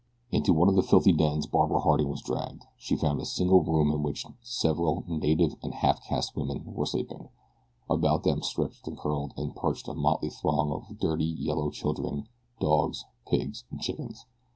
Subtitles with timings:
[0.31, 2.63] Into one of the filthy dens Barbara Harding was dragged.
[2.75, 7.29] She found a single room in which several native and half caste women were sleeping,
[7.87, 12.27] about them stretched and curled and perched a motley throng of dirty yellow children,
[12.59, 14.25] dogs, pigs, and chickens.